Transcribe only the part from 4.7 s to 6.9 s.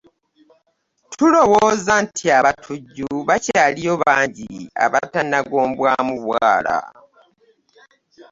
abatannagombwamu bwala